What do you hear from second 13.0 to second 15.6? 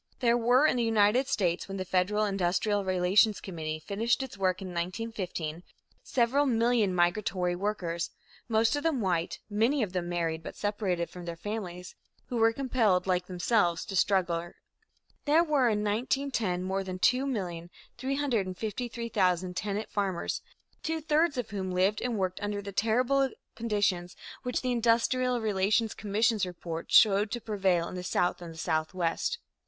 like themselves, to struggle with dire want. There